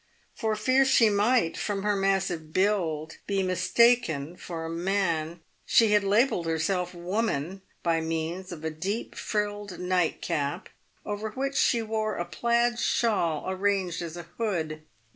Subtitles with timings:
[0.33, 6.03] For fear she might, from her massive build, be mistaken for a man, she had
[6.03, 9.89] labelled herself" woman" by means of a deep frilled PAVED WITH GOLD.
[9.89, 10.69] nightcap,
[11.05, 14.81] over which she wore a plaid shawl arranged as a hood.